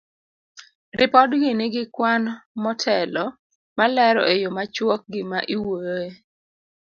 [0.99, 2.23] Ripodgi ni gi kwan
[2.63, 3.25] motelo
[3.77, 6.09] malero e yo machuok gima iwuoyoe.